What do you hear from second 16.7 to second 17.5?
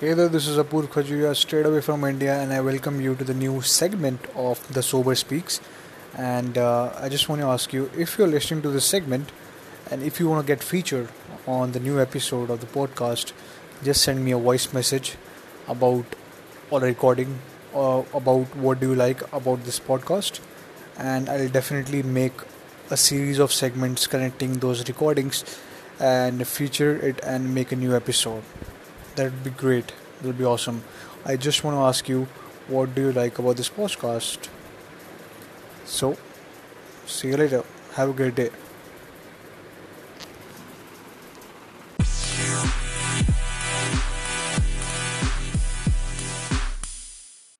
or a recording